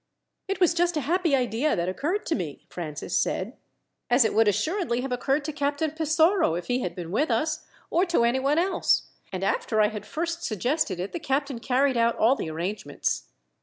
[0.47, 3.55] "It was just a happy idea that occurred to me," Francis said,
[4.09, 7.67] "as it would assuredly have occurred to Captain Pesoro, if he had been with us,
[7.91, 12.17] or to anyone else, and after I had first suggested it the captain carried out
[12.17, 13.29] all the arrangements."